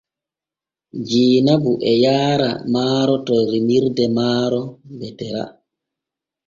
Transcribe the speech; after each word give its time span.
Jeenabu 1.07 1.73
e 1.91 1.93
yaara 2.03 2.49
maaro 2.73 3.15
to 3.25 3.35
remirde 3.51 4.05
maaro 4.17 4.61
Betera. 4.99 5.43